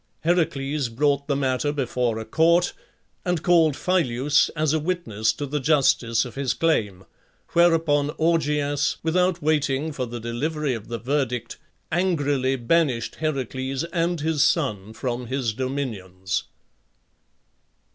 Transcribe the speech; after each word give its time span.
Heracles 0.21 0.89
brought 0.89 1.27
the 1.27 1.35
matter 1.35 1.71
before 1.71 2.17
a 2.17 2.25
court, 2.25 2.73
and 3.23 3.43
called 3.43 3.75
Phyleus 3.75 4.49
as 4.55 4.73
a 4.73 4.79
witness 4.79 5.31
to 5.33 5.45
the 5.45 5.59
justice 5.59 6.25
of 6.25 6.33
his 6.33 6.55
claim, 6.55 7.05
whereupon 7.49 8.09
Augeas, 8.19 8.97
without 9.03 9.43
waiting 9.43 9.91
for 9.91 10.07
the 10.07 10.19
delivery 10.19 10.73
of 10.73 10.87
the 10.87 10.97
verdict, 10.97 11.57
angrily 11.91 12.55
banished 12.55 13.17
Heracles 13.17 13.83
and 13.93 14.21
his 14.21 14.43
son 14.43 14.93
from 14.93 15.27
his 15.27 15.53
dominions. 15.53 16.45